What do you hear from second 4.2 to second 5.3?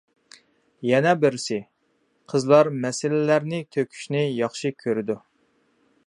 ياخشى كۆرىدۇ.